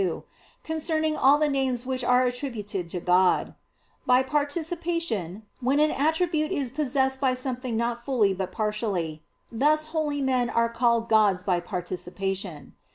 2) 0.01 0.23
concerning 0.63 1.15
all 1.15 1.37
the 1.37 1.47
names 1.47 1.85
which 1.85 2.03
are 2.03 2.23
attributed 2.25 2.89
to 2.89 2.99
God: 2.99 3.53
by 4.03 4.23
participation, 4.23 5.43
when 5.59 5.79
an 5.79 5.91
attribute 5.91 6.51
is 6.51 6.71
possessed 6.71 7.21
by 7.21 7.35
something 7.35 7.77
not 7.77 8.03
fully 8.03 8.33
but 8.33 8.51
partially; 8.51 9.21
thus 9.51 9.85
holy 9.93 10.19
men 10.19 10.49
are 10.49 10.69
called 10.69 11.07
gods 11.07 11.43
by 11.43 11.59
participation. 11.59 12.73